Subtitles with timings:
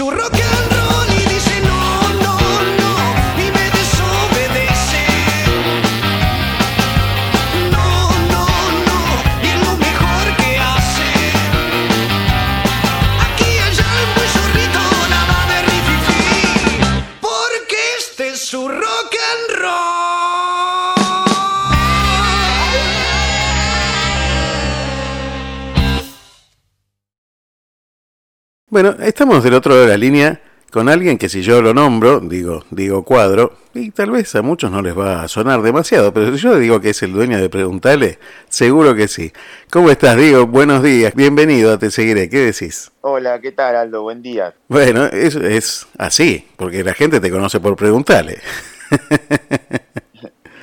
[0.00, 0.49] si
[28.70, 32.20] Bueno, estamos del otro lado de la línea con alguien que si yo lo nombro,
[32.20, 36.30] digo, digo cuadro, y tal vez a muchos no les va a sonar demasiado, pero
[36.32, 39.32] si yo digo que es el dueño de Preguntale, seguro que sí.
[39.72, 40.46] ¿Cómo estás, Diego?
[40.46, 42.92] Buenos días, bienvenido a Te Seguiré, ¿qué decís?
[43.00, 44.02] Hola, ¿qué tal Aldo?
[44.02, 44.54] Buen día.
[44.68, 48.38] Bueno, es, es así, porque la gente te conoce por Preguntale.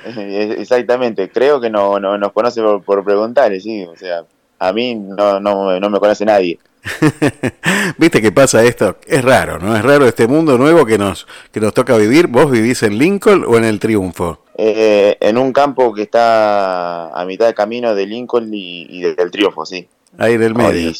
[0.16, 4.24] Exactamente, creo que no, no nos conoce por, por preguntarle, sí, o sea,
[4.58, 6.58] a mí no, no, no me conoce nadie.
[7.98, 8.96] ¿Viste que pasa esto?
[9.06, 9.76] Es raro, ¿no?
[9.76, 12.26] Es raro este mundo nuevo que nos, que nos toca vivir.
[12.26, 14.44] ¿Vos vivís en Lincoln o en el Triunfo?
[14.56, 19.30] Eh, en un campo que está a mitad de camino de Lincoln y, y del
[19.30, 19.88] Triunfo, sí.
[20.16, 20.90] Ahí en el medio.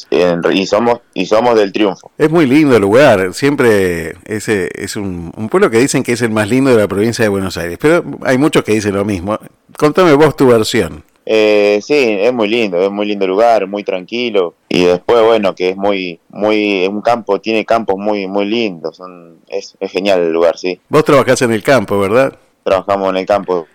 [0.53, 2.10] Y, somos y somos del Triunfo.
[2.16, 6.22] Es muy lindo el lugar, siempre ese es un, un pueblo que dicen que es
[6.22, 9.05] el más lindo de la provincia de Buenos Aires, pero hay muchos que dicen lo
[9.05, 9.37] mismo.
[9.76, 11.03] Contame vos tu versión.
[11.31, 14.55] Eh, sí, es muy lindo, es muy lindo lugar, muy tranquilo.
[14.78, 18.96] Y después, bueno, que es muy, muy, es un campo, tiene campos muy, muy lindos.
[18.96, 20.80] Son, es, es genial el lugar, sí.
[20.88, 22.38] Vos trabajás en el campo, ¿verdad?
[22.62, 23.66] Trabajamos en el campo,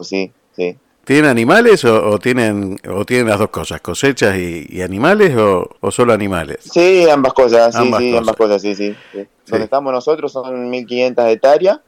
[0.00, 0.74] sí, sí.
[1.04, 5.68] ¿Tienen animales o, o tienen o tienen las dos cosas, cosechas y, y animales o,
[5.78, 6.60] o solo animales?
[6.72, 8.20] Sí, ambas cosas, sí, Ambas sí, cosas.
[8.20, 8.96] ambas cosas, sí, sí.
[9.12, 9.18] sí.
[9.20, 9.28] Sí.
[9.50, 11.80] Donde estamos nosotros son 1500 hectáreas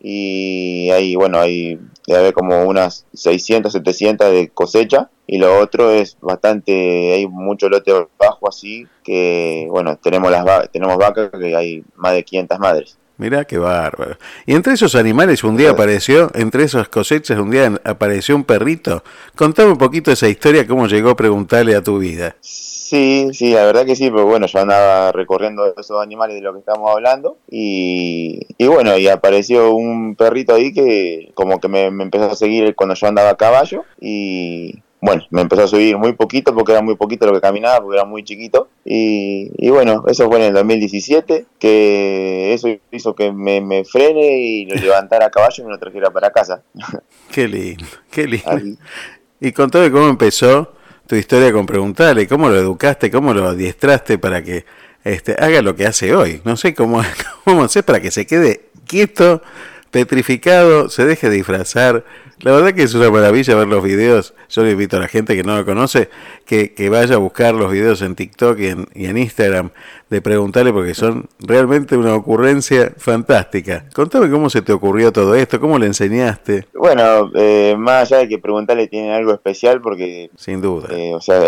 [0.00, 5.90] y ahí, bueno, hay debe haber como unas 600, 700 de cosecha y lo otro
[5.90, 11.54] es bastante, hay mucho lote bajo así que, bueno, tenemos las va- tenemos vacas que
[11.54, 12.96] hay más de 500 madres.
[13.18, 14.16] Mirá qué bárbaro.
[14.46, 19.04] Y entre esos animales un día apareció, entre esas cosechas un día apareció un perrito.
[19.36, 22.34] Contame un poquito esa historia, cómo llegó a preguntarle a tu vida.
[22.40, 26.52] Sí, sí, la verdad que sí, pero bueno, yo andaba recorriendo esos animales de lo
[26.52, 31.90] que estamos hablando y, y bueno, y apareció un perrito ahí que como que me,
[31.90, 35.96] me empezó a seguir cuando yo andaba a caballo y bueno, me empezó a subir
[35.96, 39.70] muy poquito porque era muy poquito lo que caminaba porque era muy chiquito y, y
[39.70, 44.74] bueno, eso fue en el 2017 que eso hizo que me, me frene y lo
[44.74, 46.62] levantara a caballo y me lo trajera para casa.
[47.32, 48.50] Qué lindo, qué lindo.
[48.50, 48.76] Así.
[49.40, 50.72] Y contame cómo empezó
[51.10, 54.64] tu historia con preguntarle, cómo lo educaste, cómo lo adiestraste para que
[55.02, 56.40] este, haga lo que hace hoy.
[56.44, 57.02] No sé cómo,
[57.44, 59.42] cómo hacer para que se quede quieto,
[59.90, 62.04] petrificado, se deje disfrazar.
[62.40, 64.32] La verdad que es una maravilla ver los videos.
[64.48, 66.08] Yo le invito a la gente que no lo conoce
[66.46, 69.70] que, que vaya a buscar los videos en TikTok y en, y en Instagram
[70.08, 73.84] de preguntarle porque son realmente una ocurrencia fantástica.
[73.94, 76.66] Contame cómo se te ocurrió todo esto, cómo le enseñaste.
[76.74, 80.30] Bueno, eh, más allá de que preguntarle tiene algo especial porque...
[80.36, 80.88] Sin duda.
[80.90, 81.40] Eh, o sea,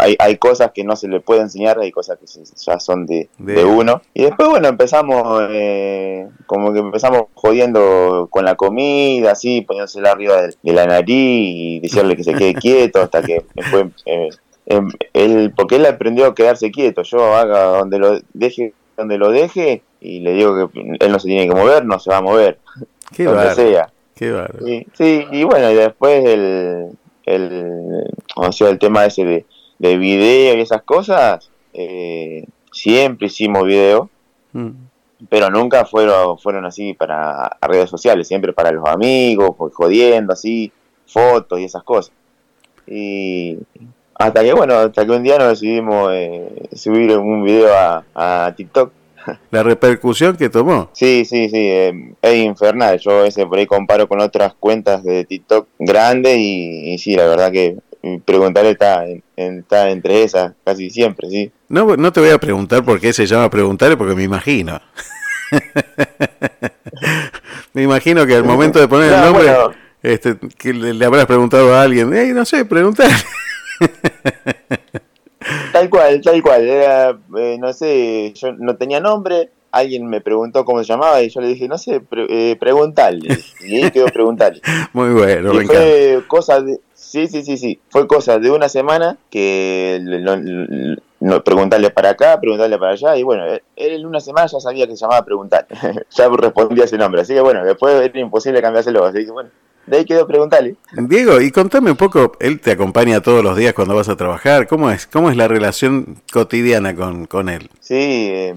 [0.00, 3.06] hay, hay cosas que no se le puede enseñar, hay cosas que se- ya son
[3.06, 4.02] de, De- de uno.
[4.12, 7.73] Y después, bueno, empezamos, eh, como que empezamos jodiendo
[8.30, 12.54] con la comida, así, poniéndosela arriba de, de la nariz y decirle que se quede
[12.60, 13.86] quieto hasta que después...
[14.06, 14.28] eh,
[14.66, 19.30] em, él, porque él aprendió a quedarse quieto, yo haga donde lo deje, donde lo
[19.30, 22.22] deje y le digo que él no se tiene que mover, no se va a
[22.22, 22.58] mover,
[23.14, 23.90] Qué donde sea.
[24.14, 24.64] Qué bárbaro.
[24.64, 26.86] Sí, sí, y bueno, y después el,
[27.26, 28.04] el,
[28.36, 29.44] o sea, el tema ese de,
[29.78, 34.08] de video y esas cosas, eh, siempre hicimos video,
[34.54, 34.70] Mm.
[35.28, 40.32] Pero nunca fueron, fueron así para a redes sociales, siempre para los amigos, pues, jodiendo
[40.32, 40.70] así,
[41.06, 42.12] fotos y esas cosas.
[42.86, 43.58] Y
[44.14, 48.54] hasta que, bueno, hasta que un día nos decidimos eh, subir un video a, a
[48.54, 48.92] TikTok.
[49.50, 50.90] La repercusión que tomó.
[50.92, 52.98] Sí, sí, sí, eh, es infernal.
[52.98, 57.26] Yo ese por ahí comparo con otras cuentas de TikTok grandes y, y sí, la
[57.26, 57.76] verdad que
[58.26, 61.50] preguntarle está, en- está entre esas casi siempre, sí.
[61.74, 64.80] No, no te voy a preguntar por qué se llama preguntarle, porque me imagino.
[67.72, 69.72] me imagino que al momento de poner el No, nombre, bueno.
[70.02, 73.10] este, que le, le habrás preguntado a alguien, "Ey, no sé, preguntar.
[75.72, 76.62] Tal cual, tal cual.
[76.66, 79.50] Era, eh, no sé, yo no tenía nombre.
[79.72, 83.28] Alguien me preguntó cómo se llamaba y yo le dije, no sé, pre- eh, preguntale.
[83.60, 84.62] Y ahí quedó preguntarle.
[84.92, 85.82] Muy bueno, me Y encanta.
[85.82, 86.78] fue cosa de.
[86.94, 87.78] Sí, sí, sí, sí.
[87.90, 93.16] Fue cosa de una semana que lo- no, preguntarle para acá, preguntarle para allá.
[93.16, 95.66] Y bueno, él en una semana ya sabía que se llamaba preguntar.
[96.10, 97.22] ya respondía ese nombre.
[97.22, 99.06] Así que bueno, después era imposible cambiárselo.
[99.06, 99.48] Así que bueno,
[99.86, 100.76] de ahí quedó preguntarle.
[100.92, 104.66] Diego, y contame un poco, él te acompaña todos los días cuando vas a trabajar,
[104.66, 105.06] ¿cómo es?
[105.06, 107.70] ¿Cómo es la relación cotidiana con, con él?
[107.80, 108.54] Sí, eh,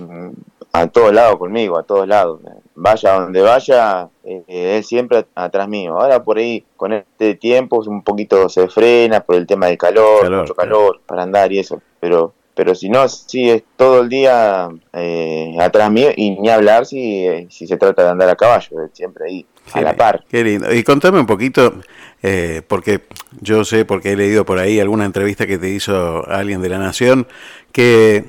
[0.74, 2.42] a todos lados conmigo, a todos lados.
[2.76, 5.98] Vaya donde vaya, eh, él siempre atrás mío.
[5.98, 10.24] Ahora por ahí, con este tiempo, un poquito se frena por el tema del calor,
[10.24, 11.82] Calor, mucho calor para andar y eso.
[12.02, 16.88] Pero pero si no, sí es todo el día eh, atrás mío y ni hablar
[16.88, 20.26] si, eh, si se trata de andar a caballo, eh, siempre ahí, a la par.
[20.28, 20.74] Qué lindo.
[20.74, 21.76] Y contame un poquito,
[22.24, 23.02] eh, porque
[23.42, 26.80] yo sé, porque he leído por ahí alguna entrevista que te hizo alguien de la
[26.80, 27.28] Nación,
[27.72, 28.26] que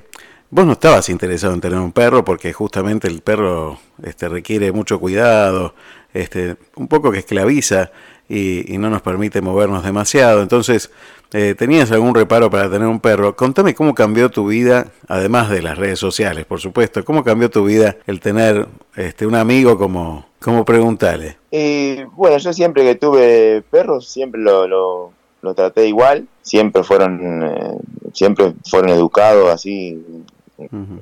[0.50, 5.00] vos no estabas interesado en tener un perro porque justamente el perro este, requiere mucho
[5.00, 5.74] cuidado,
[6.14, 7.90] este, un poco que esclaviza
[8.28, 10.43] y, y no nos permite movernos demasiado.
[10.43, 10.90] Entonces,
[11.32, 13.37] eh, ¿tenías algún reparo para tener un perro?
[13.37, 17.64] Contame cómo cambió tu vida, además de las redes sociales, por supuesto, cómo cambió tu
[17.64, 18.66] vida el tener
[18.96, 21.37] este, un amigo como, como preguntarle.
[21.50, 25.12] Y bueno, yo siempre que tuve perros, siempre lo, lo,
[25.43, 27.76] lo traté igual, siempre fueron, eh,
[28.14, 30.02] siempre fueron educados así,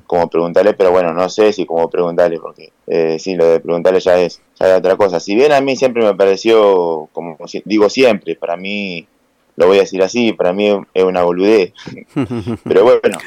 [0.05, 3.99] Como preguntarle, pero bueno, no sé si como preguntarle, porque eh, sí, lo de preguntarle
[3.99, 5.19] ya es, ya es otra cosa.
[5.19, 9.07] Si bien a mí siempre me pareció, como digo siempre, para mí,
[9.55, 11.73] lo voy a decir así, para mí es una boludez.
[12.63, 13.17] Pero bueno,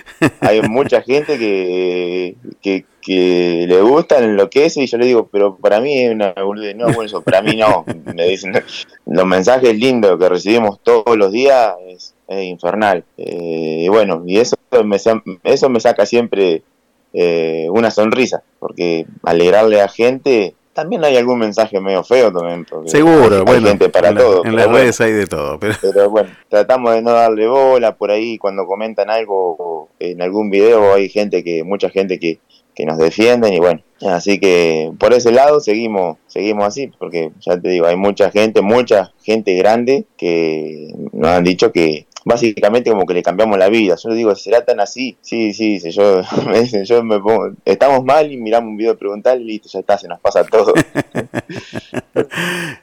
[0.40, 5.80] hay mucha gente que, que, que le gusta, enloquece, y yo le digo, pero para
[5.80, 6.76] mí es una boludez.
[6.76, 7.84] No, bueno, eso para mí no.
[8.14, 8.52] Me dicen,
[9.06, 13.04] los mensajes lindos que recibimos todos los días es, es infernal.
[13.18, 14.96] Eh, y bueno, y eso me,
[15.44, 16.62] eso me saca siempre
[17.12, 22.64] eh, una sonrisa, porque alegrarle a gente, también hay algún mensaje medio feo también.
[22.86, 24.44] Seguro, hay bueno, gente para en, la- todo.
[24.44, 24.78] en las bueno.
[24.78, 28.64] redes hay de todo, pero Pero bueno, tratamos de no darle bola por ahí cuando
[28.66, 30.94] comentan algo en algún video.
[30.94, 32.38] Hay gente que, mucha gente que,
[32.76, 37.60] que nos defienden y bueno, así que por ese lado seguimos, seguimos así, porque ya
[37.60, 43.06] te digo, hay mucha gente, mucha gente grande que nos han dicho que básicamente como
[43.06, 43.96] que le cambiamos la vida.
[44.02, 45.16] Yo le digo, ¿será tan así?
[45.20, 48.96] Sí, sí, dice, yo, me dicen, yo me pongo, estamos mal y miramos un video
[48.96, 50.74] preguntar y listo, ya está, se nos pasa todo.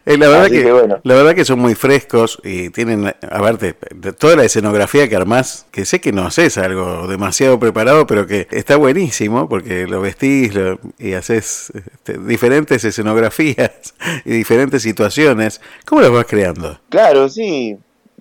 [0.05, 0.99] Eh, la verdad que, que bueno.
[1.03, 3.13] la verdad que son muy frescos y tienen, a
[3.57, 8.25] de toda la escenografía que armás, que sé que no haces algo demasiado preparado, pero
[8.27, 13.71] que está buenísimo porque lo vestís lo- y haces este, diferentes escenografías
[14.25, 15.61] y diferentes situaciones.
[15.85, 16.79] ¿Cómo las vas creando?
[16.89, 17.77] Claro, sí.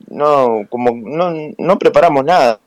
[0.08, 2.60] No, como no, no preparamos nada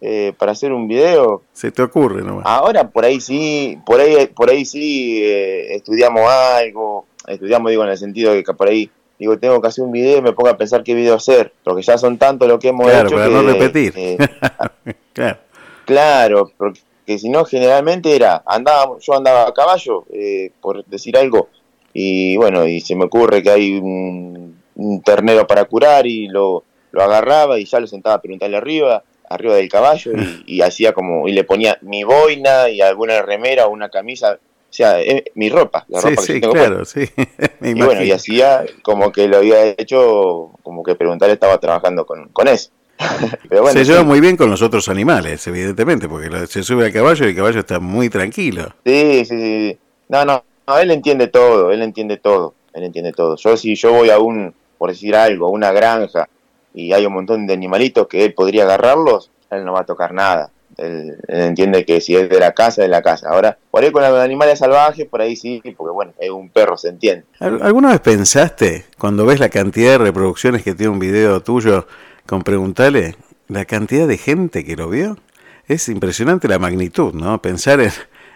[0.00, 1.42] eh, para hacer un video.
[1.52, 2.44] Se te ocurre nomás.
[2.46, 7.06] Ahora por ahí sí, por ahí, por ahí sí eh, estudiamos algo.
[7.26, 10.18] Estudiamos, digo, en el sentido de que por ahí digo, tengo que hacer un video
[10.18, 12.86] y me pongo a pensar qué video hacer, porque ya son tantos lo que hemos
[12.86, 13.92] Claro, hecho para que, no repetir.
[13.94, 14.16] eh,
[15.12, 15.38] claro.
[15.84, 21.48] Claro, porque si no generalmente era, andaba, yo andaba a caballo, eh, por decir algo,
[21.92, 26.64] y bueno, y se me ocurre que hay un, un ternero para curar y lo,
[26.92, 30.92] lo agarraba y ya lo sentaba a preguntarle arriba, arriba del caballo y, y hacía
[30.92, 35.24] como, y le ponía mi boina y alguna remera o una camisa, o sea, eh,
[35.34, 37.08] mi ropa, la Sí, ropa que yo sí, tengo claro, sí.
[37.60, 42.06] Me y bueno, y hacía como que lo había hecho, como que preguntarle estaba trabajando
[42.06, 42.70] con, con eso.
[43.48, 46.86] Pero bueno, se sí, lleva muy bien con los otros animales, evidentemente, porque se sube
[46.86, 48.74] al caballo y el caballo está muy tranquilo.
[48.84, 49.78] sí, sí, sí.
[50.08, 53.36] No, no, no, él entiende todo, él entiende todo, él entiende todo.
[53.36, 56.26] Yo si yo voy a un, por decir algo, una granja
[56.72, 60.14] y hay un montón de animalitos que él podría agarrarlos, él no va a tocar
[60.14, 60.50] nada.
[60.78, 63.28] Él, entiende que si es de la casa, es de la casa.
[63.28, 66.78] Ahora, por ahí con los animales salvajes, por ahí sí, porque bueno, es un perro,
[66.78, 67.26] se entiende.
[67.40, 71.86] ¿Al- ¿Alguna vez pensaste, cuando ves la cantidad de reproducciones que tiene un video tuyo
[72.24, 73.16] con Preguntale,
[73.48, 75.18] la cantidad de gente que lo vio?
[75.68, 77.42] Es impresionante la magnitud, ¿no?
[77.42, 77.92] Pensar en,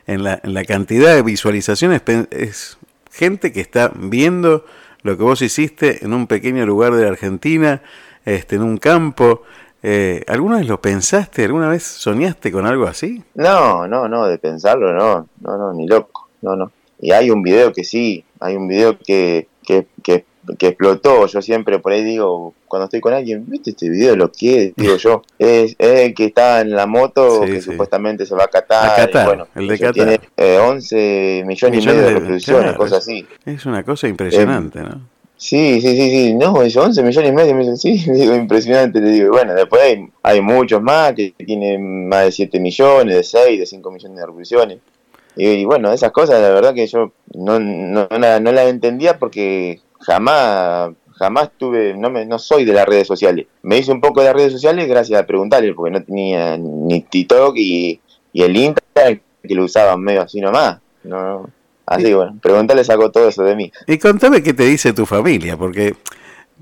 [0.06, 2.76] en la, en la cantidad de visualizaciones, es
[3.10, 4.66] gente que está viendo
[5.04, 7.82] lo que vos hiciste en un pequeño lugar de la Argentina,
[8.24, 9.42] este, en un campo.
[9.82, 11.44] Eh, ¿Alguna vez lo pensaste?
[11.44, 13.22] ¿Alguna vez soñaste con algo así?
[13.34, 16.72] No, no, no, de pensarlo, no, no, no, ni loco, no, no.
[16.98, 20.24] Y hay un video que sí, hay un video que, que, que,
[20.58, 21.26] que explotó.
[21.26, 24.16] Yo siempre por ahí digo, cuando estoy con alguien, ¿viste este video?
[24.16, 27.70] Lo que digo yo, es, es el que está en la moto Sí, que sí.
[27.70, 28.90] supuestamente se va a Qatar.
[28.90, 29.92] A Qatar, bueno, el de Qatar.
[29.94, 33.26] Tiene eh, 11 millones, y medio de de- reproducciones, claro, cosas así.
[33.44, 35.12] Es una cosa impresionante, ¿no?
[35.36, 39.00] Sí, sí, sí, sí, no, es 11 millones y medio, me dicen, sí, digo, impresionante,
[39.00, 43.22] le digo, bueno, después hay, hay muchos más que tienen más de 7 millones, de
[43.24, 44.78] 6, de 5 millones de reproducciones,
[45.36, 49.80] y, y bueno, esas cosas la verdad que yo no, no, no las entendía porque
[50.04, 54.20] jamás, jamás tuve, no, me, no soy de las redes sociales, me hice un poco
[54.20, 58.00] de las redes sociales gracias a preguntarle, porque no tenía ni TikTok y,
[58.32, 61.48] y el Instagram que lo usaban medio así nomás, no,
[61.86, 63.72] así bueno, preguntarle sacó todo eso de mí.
[63.86, 65.94] Y contame qué te dice tu familia, porque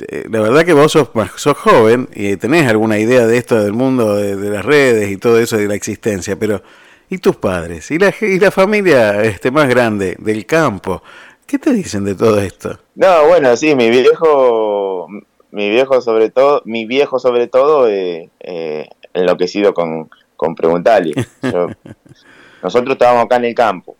[0.08, 3.72] eh, la verdad que vos sos, sos joven y tenés alguna idea de esto del
[3.72, 6.62] mundo de, de las redes y todo eso de la existencia, pero
[7.12, 7.90] ¿y tus padres?
[7.90, 11.02] ¿Y la, y la familia este, más grande del campo?
[11.46, 12.78] ¿Qué te dicen de todo esto?
[12.94, 15.06] No, bueno, sí, mi viejo,
[15.50, 21.12] mi viejo sobre todo, mi viejo sobre todo, eh, eh, enloquecido con, con preguntarle.
[21.42, 21.68] Yo-
[22.62, 23.96] nosotros estábamos acá en el campo.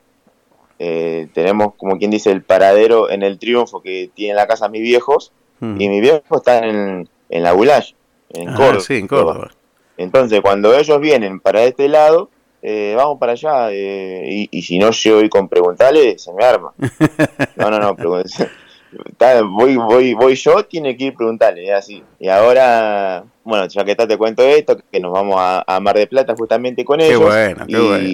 [0.78, 4.82] Eh, tenemos, como quien dice, el paradero en el triunfo que tiene la casa mis
[4.82, 5.80] viejos, Mm.
[5.80, 7.92] y mi viejo está en, en la Goulash,
[8.30, 8.80] en Ah, Córdoba.
[8.80, 9.50] sí, en Córdoba.
[9.96, 12.30] Entonces, cuando ellos vienen para este lado,
[12.62, 16.44] eh, vamos para allá, eh, y, y si no yo voy con preguntarle, se me
[16.44, 16.72] arma.
[17.56, 22.02] No, no, no, está- voy, voy, voy yo, tiene que ir preguntarle, es así.
[22.20, 25.96] Y ahora, bueno, ya que está, te cuento esto, que nos vamos a, a Mar
[25.96, 27.20] de Plata justamente con Qué ellos.
[27.22, 28.08] bueno, qué y, bueno.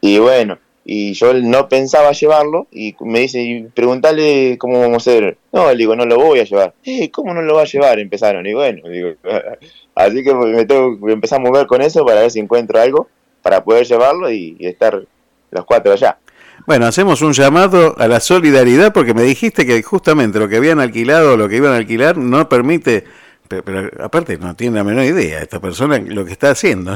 [0.00, 5.10] y bueno, y yo no pensaba llevarlo, y me dice, y preguntarle cómo vamos a
[5.10, 5.38] hacer.
[5.52, 6.74] No, le digo, no lo voy a llevar.
[7.12, 7.98] ¿cómo no lo va a llevar?
[7.98, 9.10] Empezaron, y bueno, digo,
[9.94, 13.08] así que me tengo, empezamos a mover con eso para ver si encuentro algo
[13.42, 15.02] para poder llevarlo y, y estar
[15.50, 16.18] los cuatro allá.
[16.66, 20.78] Bueno, hacemos un llamado a la solidaridad porque me dijiste que justamente lo que habían
[20.80, 23.04] alquilado, lo que iban a alquilar, no permite,
[23.48, 26.94] pero, pero aparte no tiene la menor idea esta persona lo que está haciendo.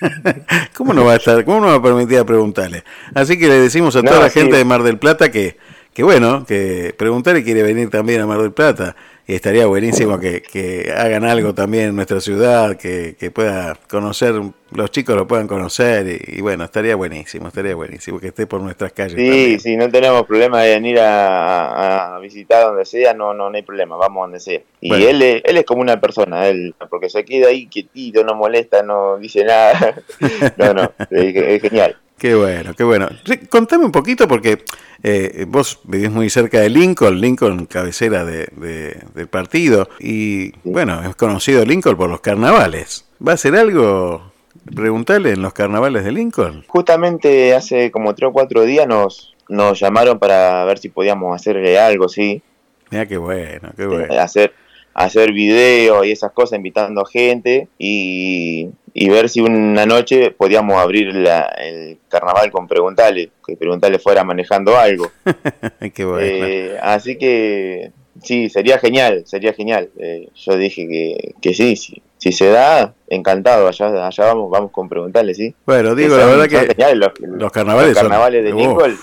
[0.76, 2.84] ¿Cómo no va a estar, cómo no va a permitir preguntarle?
[3.14, 4.40] Así que le decimos a No, toda la sí.
[4.40, 5.56] gente de Mar del Plata que,
[5.94, 8.94] que bueno, que preguntarle quiere venir también a Mar del Plata
[9.34, 14.34] estaría buenísimo que, que hagan algo también en nuestra ciudad, que, que pueda conocer,
[14.72, 18.60] los chicos lo puedan conocer y, y bueno, estaría buenísimo, estaría buenísimo que esté por
[18.60, 19.14] nuestras calles.
[19.16, 19.60] Sí, también.
[19.60, 23.96] sí, no tenemos problema de venir a, visitar donde sea, no, no, no hay problema,
[23.96, 24.60] vamos donde sea.
[24.80, 25.08] Y Bueno.
[25.08, 28.82] él, es- él es como una persona, él, porque se queda ahí quietito, no molesta,
[28.82, 29.94] no dice nada.
[30.56, 31.96] no, no, es, es genial.
[32.20, 33.08] Qué bueno, qué bueno.
[33.48, 34.62] Contame un poquito porque
[35.02, 41.02] eh, vos vivís muy cerca de Lincoln, Lincoln cabecera de, de- del partido y bueno,
[41.02, 43.06] es conocido Lincoln por los carnavales.
[43.26, 44.30] ¿Va a hacer algo?
[44.76, 46.64] Preguntale en los carnavales de Lincoln.
[46.68, 51.78] Justamente hace como tres o cuatro días nos, nos llamaron para ver si podíamos hacerle
[51.78, 52.42] algo, sí,
[52.90, 54.12] Mira qué bueno, qué bueno.
[54.12, 54.52] Eh, hacer
[54.94, 61.14] hacer videos y esas cosas invitando gente y, y ver si una noche podíamos abrir
[61.14, 65.10] la- el carnaval con preguntarle que preguntarle fuera manejando algo
[65.94, 66.20] qué bueno.
[66.26, 67.92] Eh, así que
[68.22, 72.92] sí sería genial sería genial Eh, yo dije que, que sí, sí si se da
[73.08, 77.12] encantado allá allá vamos vamos con preguntarle sí bueno, digo, la verdad que geniales los,
[77.38, 78.98] los carnavales, carnavales de Lincoln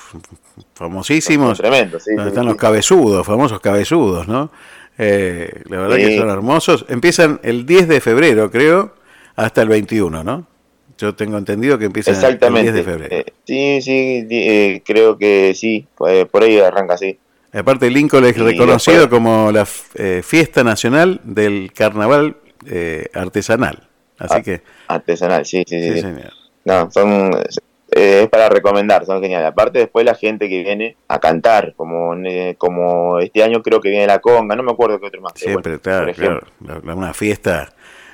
[0.73, 1.57] famosísimos.
[1.57, 2.49] tremendos sí, donde sí, están sí.
[2.49, 4.51] los cabezudos, famosos cabezudos, ¿no?
[4.97, 6.85] Eh, la verdad que son hermosos.
[6.89, 8.93] Empiezan el 10 de febrero, creo,
[9.35, 10.47] hasta el 21, ¿no?
[10.97, 12.71] Yo tengo entendido que empiezan el 10 Exactamente.
[12.71, 13.15] de febrero.
[13.15, 17.17] Eh, sí, sí, eh, creo que sí, eh, por ahí arranca así.
[17.53, 23.87] Aparte, Lincoln es reconocido después- como la eh, fiesta nacional del carnaval eh, artesanal.
[24.19, 25.87] Así que, Artesanal, sí, sí, sí.
[25.89, 26.01] sí, sí.
[26.01, 26.33] señor.
[26.65, 27.31] No, son
[27.97, 29.49] eh, es para recomendar, son geniales.
[29.49, 33.89] Aparte después la gente que viene a cantar, como eh, como este año creo que
[33.89, 35.33] viene la conga, no me acuerdo qué otro más.
[35.35, 36.41] Siempre, bueno, claro, claro.
[36.59, 37.73] La- la- Una fiesta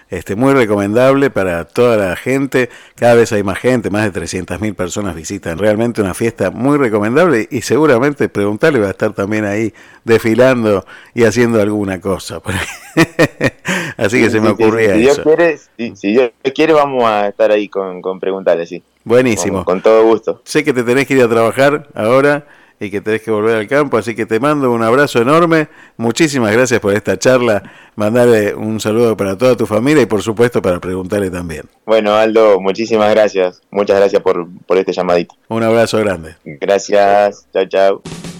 [0.09, 2.69] este, muy recomendable para toda la gente.
[2.95, 5.57] Cada vez hay más gente, más de 300.000 personas visitan.
[5.57, 9.73] Realmente una fiesta muy recomendable y seguramente preguntarle va a estar también ahí
[10.03, 10.85] desfilando
[11.15, 12.41] y haciendo alguna cosa.
[13.97, 15.23] Así que se me sí, sí, ocurría si Dios eso.
[15.23, 18.83] quiere, si, si Dios quiere vamos a estar ahí con, con preguntarle, sí.
[19.03, 19.65] Buenísimo.
[19.65, 20.41] Con, con todo gusto.
[20.45, 22.45] Sé que te tenés que ir a trabajar ahora
[22.79, 25.67] y que tenés que volver al campo, así que te mando un abrazo enorme.
[25.97, 27.63] Muchísimas gracias por esta charla.
[27.95, 31.63] Mandarle un saludo para toda tu familia y por supuesto para preguntarle también.
[31.85, 33.61] Bueno, Aldo, muchísimas gracias.
[33.71, 35.35] Muchas gracias por, por este llamadito.
[35.47, 36.35] Un abrazo grande.
[36.43, 37.45] Gracias.
[37.53, 38.32] Chao, chao.